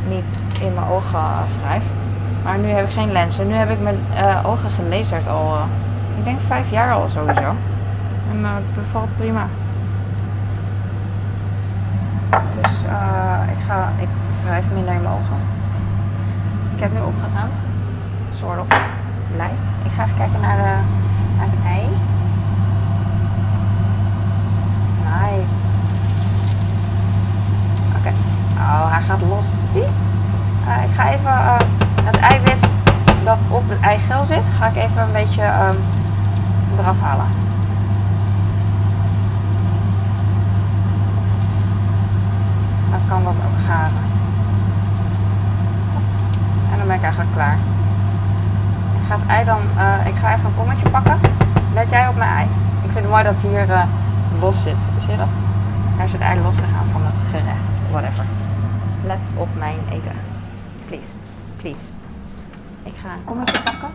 niet 0.08 0.60
in 0.60 0.74
mijn 0.74 0.86
ogen 0.86 1.18
uh, 1.18 1.38
wrijf. 1.62 1.84
Maar 2.44 2.58
nu 2.58 2.68
heb 2.68 2.86
ik 2.86 2.92
geen 2.92 3.12
lenzen. 3.12 3.46
Nu 3.46 3.54
heb 3.54 3.70
ik 3.70 3.80
mijn 3.80 3.98
ogen 4.44 4.70
gelezerd 4.70 5.28
al, 5.28 5.56
ik 6.18 6.24
denk 6.24 6.40
vijf 6.40 6.70
jaar 6.70 6.92
al 6.92 7.08
sowieso. 7.08 7.54
En 8.30 8.44
het 8.44 8.74
bevalt 8.74 9.16
prima. 9.16 9.46
Dus 12.60 12.78
ik, 13.48 13.64
ga, 13.66 13.88
ik 13.98 14.08
wrijf 14.44 14.64
minder 14.74 14.94
in 14.94 15.02
mijn 15.02 15.14
ogen. 15.14 15.40
Ik 16.74 16.82
heb 16.82 16.92
nu 16.92 16.98
opgeruimd. 16.98 17.56
Soort 18.34 18.58
of 18.58 18.66
blij. 19.34 19.54
Ik 19.84 19.90
ga 19.96 20.04
even 20.04 20.16
kijken 20.16 20.40
naar, 20.40 20.56
de, 20.56 20.82
naar 21.36 21.46
het 21.46 21.64
ei. 21.66 21.88
Nice. 25.30 25.68
Oh, 28.58 28.92
hij 28.92 29.02
gaat 29.02 29.20
los. 29.20 29.46
Zie? 29.72 29.82
Uh, 30.66 30.84
ik 30.84 30.94
ga 30.94 31.10
even 31.10 31.30
uh, 31.30 31.56
het 32.04 32.16
eiwit 32.16 32.68
dat 33.24 33.38
op 33.48 33.68
het 33.68 33.80
eigeel 33.80 34.24
zit, 34.24 34.44
ga 34.58 34.66
ik 34.66 34.76
even 34.76 35.02
een 35.02 35.12
beetje 35.12 35.42
um, 35.42 35.76
eraf 36.78 37.00
halen. 37.00 37.26
Dan 42.90 43.00
kan 43.08 43.24
dat 43.24 43.34
ook 43.34 43.64
garen. 43.66 44.02
En 46.72 46.78
dan 46.78 46.86
ben 46.86 46.96
ik 46.96 47.02
eigenlijk 47.02 47.32
klaar. 47.32 47.56
Ik 49.00 49.06
ga 49.06 49.16
het 49.18 49.28
ei 49.28 49.44
dan, 49.44 49.60
uh, 49.76 50.06
ik 50.06 50.14
ga 50.14 50.32
even 50.34 50.44
een 50.44 50.56
kommetje 50.56 50.88
pakken. 50.88 51.20
Let 51.74 51.90
jij 51.90 52.08
op 52.08 52.16
mijn 52.16 52.30
ei. 52.30 52.46
Ik 52.82 52.90
vind 52.90 53.04
het 53.04 53.08
mooi 53.08 53.22
dat 53.22 53.40
hier 53.40 53.66
los 54.40 54.62
zit. 54.62 54.76
Zie 54.98 55.10
je 55.10 55.16
dat? 55.16 55.28
Daar 55.96 56.10
het 56.10 56.20
ei 56.20 56.40
losgegaan 56.40 56.86
van 56.92 57.02
het 57.04 57.28
gerecht. 57.30 57.90
Whatever 57.90 58.24
let 59.06 59.18
op 59.34 59.48
mijn 59.58 59.78
eten. 59.90 60.12
Please, 60.86 61.12
please. 61.56 61.80
Ik 62.82 62.92
ga 62.96 63.08
een 63.12 63.24
kommetje 63.24 63.62
pakken. 63.62 63.88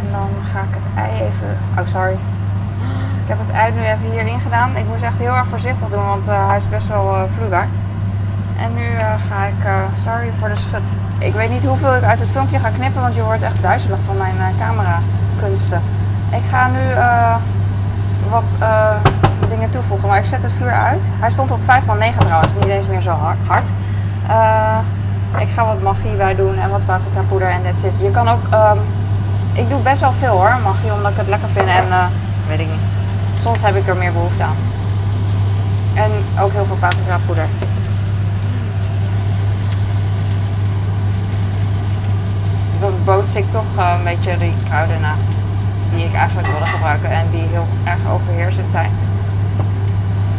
En 0.00 0.12
dan 0.12 0.28
ga 0.52 0.60
ik 0.60 0.68
het 0.70 0.96
ei 0.96 1.20
even... 1.20 1.58
Oh, 1.78 1.86
sorry. 1.86 2.18
Ik 3.22 3.28
heb 3.34 3.38
het 3.46 3.50
ei 3.50 3.72
nu 3.72 3.80
even 3.80 4.10
hierin 4.10 4.40
gedaan. 4.40 4.76
Ik 4.76 4.86
moest 4.86 5.02
echt 5.02 5.18
heel 5.18 5.34
erg 5.34 5.46
voorzichtig 5.46 5.88
doen, 5.88 6.06
want 6.06 6.28
uh, 6.28 6.48
hij 6.48 6.56
is 6.56 6.68
best 6.68 6.88
wel 6.88 7.14
uh, 7.14 7.22
vloeibaar. 7.36 7.68
En 8.58 8.74
nu 8.74 8.82
uh, 8.82 9.14
ga 9.28 9.44
ik... 9.44 9.60
sorry 10.04 10.30
voor 10.38 10.48
de 10.48 10.56
schut. 10.56 10.88
Ik 11.18 11.32
weet 11.32 11.50
niet 11.50 11.64
hoeveel 11.64 11.94
ik 11.96 12.02
uit 12.02 12.20
het 12.20 12.30
filmpje 12.30 12.58
ga 12.58 12.68
knippen, 12.68 13.00
want 13.00 13.14
je 13.14 13.22
wordt 13.22 13.42
echt 13.42 13.62
duizelig 13.62 13.98
van 14.04 14.16
mijn 14.16 14.54
camera 14.58 14.98
kunsten. 15.40 15.82
Ik 16.30 16.42
ga 16.50 16.68
nu 16.68 16.84
wat 18.30 18.44
uh, 18.60 18.90
dingen 19.48 19.70
toevoegen. 19.70 20.08
Maar 20.08 20.18
ik 20.18 20.24
zet 20.24 20.42
het 20.42 20.52
vuur 20.52 20.72
uit. 20.72 21.08
Hij 21.12 21.30
stond 21.30 21.50
op 21.50 21.60
5 21.64 21.84
van 21.84 21.98
9 21.98 22.20
trouwens, 22.20 22.54
niet 22.54 22.64
eens 22.64 22.86
meer 22.86 23.00
zo 23.00 23.10
hard. 23.46 23.68
Uh, 24.30 24.78
ik 25.38 25.48
ga 25.48 25.64
wat 25.66 25.82
magie 25.82 26.14
bij 26.16 26.34
doen 26.34 26.58
en 26.58 26.70
wat 26.70 26.86
paprika 26.86 27.20
poeder 27.28 27.48
en 27.48 27.62
that's 27.62 27.82
it. 27.82 27.92
Je 28.00 28.10
kan 28.10 28.28
ook, 28.28 28.42
um, 28.52 28.78
ik 29.52 29.68
doe 29.68 29.80
best 29.80 30.00
wel 30.00 30.12
veel 30.12 30.36
hoor, 30.36 30.56
magie, 30.64 30.92
omdat 30.92 31.10
ik 31.10 31.16
het 31.16 31.28
lekker 31.28 31.48
vind 31.48 31.66
en 31.66 31.86
uh, 31.88 32.04
weet 32.48 32.58
ik 32.58 32.66
niet. 32.66 32.80
Soms 33.40 33.62
heb 33.62 33.74
ik 33.74 33.88
er 33.88 33.96
meer 33.96 34.12
behoefte 34.12 34.42
aan. 34.42 34.56
En 35.94 36.10
ook 36.42 36.52
heel 36.52 36.64
veel 36.64 36.76
paprika 36.76 37.18
poeder. 37.26 37.46
Dan 43.08 43.16
boots 43.16 43.34
ik 43.34 43.50
toch 43.50 43.76
een 43.76 44.04
beetje 44.04 44.36
die 44.36 44.52
kruiden 44.64 45.00
na 45.00 45.14
die 45.90 46.04
ik 46.04 46.12
eigenlijk 46.12 46.48
wilde 46.48 46.64
gebruiken 46.64 47.10
en 47.10 47.30
die 47.30 47.40
heel 47.40 47.66
erg 47.84 48.10
overheersend 48.10 48.70
zijn. 48.70 48.90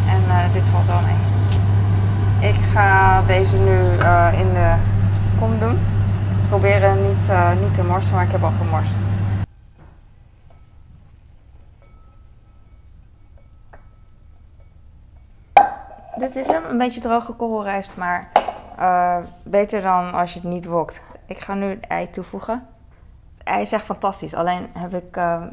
En 0.07 0.21
uh, 0.27 0.53
dit 0.53 0.63
valt 0.63 0.85
wel 0.85 0.99
mee. 1.01 2.49
Ik 2.49 2.55
ga 2.55 3.21
deze 3.21 3.57
nu 3.57 3.79
uh, 3.99 4.39
in 4.39 4.53
de 4.53 4.75
kom 5.39 5.59
doen. 5.59 5.79
Proberen 6.47 7.01
niet, 7.01 7.31
niet 7.61 7.75
te 7.75 7.83
morsen, 7.83 8.15
maar 8.15 8.23
ik 8.23 8.31
heb 8.31 8.43
al 8.43 8.51
gemorst. 8.51 8.95
Dit 16.15 16.35
is 16.35 16.47
een 16.47 16.77
beetje 16.77 17.01
droge 17.01 17.31
korrelrijst, 17.31 17.97
maar 17.97 18.27
beter 19.43 19.81
dan 19.81 20.13
als 20.13 20.33
je 20.33 20.39
het 20.39 20.49
niet 20.49 20.65
wokt. 20.65 21.01
Ik 21.29 21.39
ga 21.39 21.53
nu 21.53 21.65
het 21.65 21.87
ei 21.87 22.09
toevoegen 22.09 22.67
hij 23.49 23.61
is 23.61 23.71
echt 23.71 23.85
fantastisch. 23.85 24.33
Alleen 24.33 24.67
heb 24.73 24.93
ik 24.93 25.17
uh, 25.17 25.43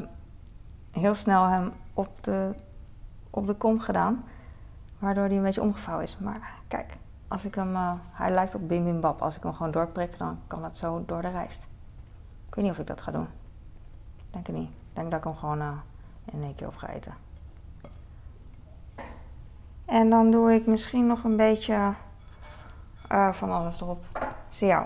heel 0.91 1.15
snel 1.15 1.45
hem 1.45 1.71
op 1.93 2.23
de, 2.23 2.55
op 3.29 3.47
de 3.47 3.53
kom 3.53 3.79
gedaan. 3.79 4.23
Waardoor 4.99 5.25
hij 5.25 5.35
een 5.35 5.43
beetje 5.43 5.61
omgevouwen 5.61 6.05
is. 6.05 6.17
Maar 6.17 6.53
kijk, 6.67 6.97
als 7.27 7.45
ik 7.45 7.55
hem, 7.55 7.73
uh, 7.73 7.93
hij 8.11 8.31
lijkt 8.31 8.55
op 8.55 8.67
Bim 8.67 8.83
Bim 8.83 9.01
Bab. 9.01 9.21
Als 9.21 9.35
ik 9.35 9.43
hem 9.43 9.53
gewoon 9.53 9.71
doorprik, 9.71 10.17
dan 10.17 10.39
kan 10.47 10.63
het 10.63 10.77
zo 10.77 11.03
door 11.05 11.21
de 11.21 11.29
rijst. 11.29 11.67
Ik 12.47 12.55
weet 12.55 12.63
niet 12.63 12.73
of 12.73 12.79
ik 12.79 12.87
dat 12.87 13.01
ga 13.01 13.11
doen. 13.11 13.27
Denk 14.29 14.47
het 14.47 14.55
niet. 14.55 14.69
Ik 14.69 14.93
denk 14.93 15.11
dat 15.11 15.19
ik 15.19 15.25
hem 15.25 15.35
gewoon 15.35 15.61
uh, 15.61 15.71
in 16.25 16.43
één 16.43 16.55
keer 16.55 16.67
op 16.67 16.75
ga 16.75 16.87
eten. 16.87 17.13
En 19.85 20.09
dan 20.09 20.31
doe 20.31 20.53
ik 20.53 20.65
misschien 20.65 21.07
nog 21.07 21.23
een 21.23 21.37
beetje 21.37 21.93
uh, 23.11 23.33
van 23.33 23.51
alles 23.51 23.81
erop. 23.81 24.05
Zie 24.49 24.67
jou. 24.67 24.85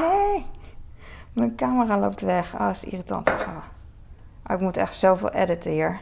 Nee! 0.00 0.46
Mijn 1.32 1.54
camera 1.54 1.98
loopt 1.98 2.20
weg. 2.20 2.60
Oh, 2.60 2.70
is 2.70 2.84
irritant. 2.84 3.28
Oh, 3.28 4.54
ik 4.54 4.60
moet 4.60 4.76
echt 4.76 4.94
zoveel 4.94 5.30
editen 5.30 5.70
hier. 5.70 6.00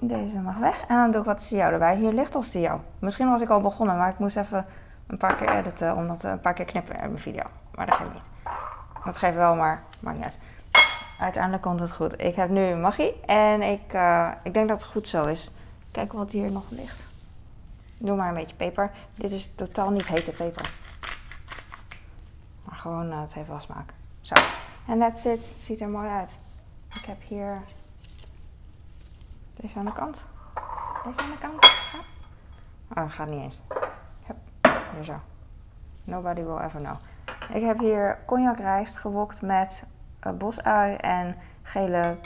Deze 0.00 0.38
mag 0.38 0.56
weg. 0.56 0.84
En 0.88 0.96
dan 0.96 1.10
doe 1.10 1.20
ik 1.20 1.26
wat 1.26 1.42
Siao 1.42 1.72
erbij. 1.72 1.96
Hier 1.96 2.12
ligt 2.12 2.34
al 2.34 2.42
Siao. 2.42 2.80
Misschien 2.98 3.30
was 3.30 3.40
ik 3.40 3.48
al 3.48 3.60
begonnen, 3.60 3.96
maar 3.96 4.10
ik 4.10 4.18
moest 4.18 4.36
even 4.36 4.66
een 5.06 5.16
paar 5.16 5.34
keer 5.34 5.50
editen. 5.50 5.96
Omdat 5.96 6.22
een 6.22 6.40
paar 6.40 6.54
keer 6.54 6.64
knippen 6.64 6.94
in 6.94 7.00
mijn 7.00 7.18
video. 7.18 7.42
Maar 7.74 7.86
dat 7.86 7.94
geeft 7.94 8.12
niet. 8.12 8.22
Dat 9.04 9.16
geeft 9.16 9.34
wel, 9.34 9.54
maar 9.54 9.82
maakt 10.02 10.16
niet 10.16 10.24
uit. 10.24 10.38
Uiteindelijk 11.20 11.62
komt 11.62 11.80
het 11.80 11.92
goed. 11.92 12.20
Ik 12.20 12.34
heb 12.34 12.48
nu 12.48 12.74
magie. 12.74 13.20
En 13.20 13.62
ik, 13.62 13.94
uh, 13.94 14.28
ik 14.42 14.54
denk 14.54 14.68
dat 14.68 14.82
het 14.82 14.90
goed 14.90 15.08
zo 15.08 15.24
is. 15.24 15.50
Kijk 15.90 16.12
wat 16.12 16.32
hier 16.32 16.50
nog 16.50 16.64
ligt. 16.68 17.07
Doe 17.98 18.16
maar 18.16 18.28
een 18.28 18.34
beetje 18.34 18.56
peper. 18.56 18.90
Dit 19.14 19.30
is 19.30 19.54
totaal 19.54 19.90
niet 19.90 20.08
hete 20.08 20.30
peper. 20.30 20.70
Maar 22.64 22.78
gewoon, 22.78 23.12
uh, 23.12 23.20
het 23.28 23.46
wel 23.46 23.60
smaak. 23.60 23.92
Zo. 24.20 24.34
En 24.86 24.98
that's 24.98 25.24
it. 25.24 25.44
Ziet 25.58 25.80
er 25.80 25.88
mooi 25.88 26.08
uit. 26.08 26.38
Ik 26.94 27.04
heb 27.04 27.16
hier 27.28 27.62
deze 29.54 29.78
aan 29.78 29.86
de 29.86 29.92
kant. 29.92 30.24
Deze 31.04 31.20
aan 31.20 31.30
de 31.30 31.38
kant. 31.38 31.64
Ja. 31.92 31.98
Oh, 32.88 33.02
dat 33.06 33.12
gaat 33.12 33.30
niet 33.30 33.42
eens. 33.42 33.60
Hup. 34.24 34.36
Hier 34.94 35.04
zo. 35.04 35.20
Nobody 36.04 36.42
will 36.42 36.58
ever 36.58 36.80
know. 36.82 36.96
Ik 37.52 37.62
heb 37.62 37.78
hier 37.78 38.18
cognacrijst 38.26 38.96
gewokt 38.96 39.42
met 39.42 39.84
uh, 40.26 40.32
bosui 40.32 40.94
en 40.94 41.36
gele 41.62 42.18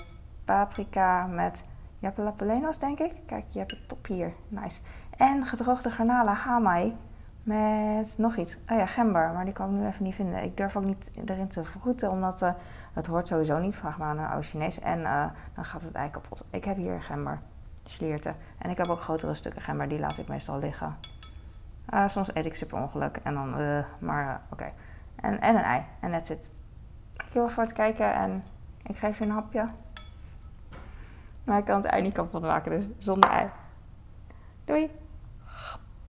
paprika 0.44 1.26
met 1.26 1.64
japelapelenos, 2.02 2.78
denk 2.78 2.98
ik. 2.98 3.12
Kijk, 3.26 3.44
je 3.48 3.58
hebt 3.58 3.70
het 3.70 3.88
top 3.88 4.06
hier. 4.06 4.32
Nice. 4.48 4.80
En 5.16 5.46
gedroogde 5.46 5.90
garnalen 5.90 6.34
hamai 6.34 6.96
met 7.42 8.14
nog 8.18 8.36
iets. 8.36 8.56
Oh 8.56 8.76
ja, 8.76 8.86
gember, 8.86 9.32
maar 9.32 9.44
die 9.44 9.54
kan 9.54 9.74
ik 9.74 9.80
nu 9.80 9.86
even 9.86 10.04
niet 10.04 10.14
vinden. 10.14 10.42
Ik 10.42 10.56
durf 10.56 10.76
ook 10.76 10.84
niet 10.84 11.10
erin 11.24 11.48
te 11.48 11.64
vroeten, 11.64 12.10
omdat 12.10 12.42
uh, 12.42 12.52
het 12.92 13.06
hoort 13.06 13.28
sowieso 13.28 13.58
niet. 13.58 13.76
Vraag 13.76 13.98
maar 13.98 14.08
aan 14.08 14.18
een 14.18 14.26
oude 14.26 14.42
Chinees. 14.42 14.80
En 14.80 15.00
uh, 15.00 15.24
dan 15.54 15.64
gaat 15.64 15.82
het 15.82 15.94
eigenlijk 15.94 16.12
kapot. 16.12 16.44
Ik 16.50 16.64
heb 16.64 16.76
hier 16.76 17.02
gember, 17.02 17.38
slierten. 17.84 18.34
En 18.58 18.70
ik 18.70 18.76
heb 18.76 18.86
ook 18.86 19.00
grotere 19.00 19.34
stukken 19.34 19.62
gember, 19.62 19.88
die 19.88 19.98
laat 19.98 20.18
ik 20.18 20.28
meestal 20.28 20.58
liggen. 20.58 20.96
Uh, 21.94 22.08
soms 22.08 22.34
eet 22.34 22.46
ik 22.46 22.54
ze 22.54 22.66
per 22.66 22.78
ongeluk 22.78 23.16
en 23.22 23.34
dan, 23.34 23.54
maar 23.98 24.40
oké. 24.50 24.66
En, 25.16 25.40
en 25.40 25.56
een 25.56 25.62
ei. 25.62 25.84
En 26.00 26.10
that's 26.10 26.30
it. 26.30 26.50
Dankjewel 27.16 27.48
voor 27.48 27.62
het 27.62 27.72
kijken 27.72 28.14
en 28.14 28.42
ik 28.82 28.96
geef 28.96 29.18
je 29.18 29.24
een 29.24 29.30
hapje. 29.30 29.68
Maar 31.44 31.58
ik 31.58 31.64
kan 31.64 31.76
het 31.76 31.84
ei 31.84 32.02
niet 32.02 32.12
kapot 32.12 32.42
maken, 32.42 32.70
dus 32.70 33.06
zonder 33.06 33.30
ei. 33.30 33.48
Doei! 34.64 34.90